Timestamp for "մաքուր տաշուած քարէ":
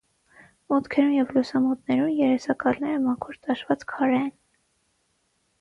3.05-4.19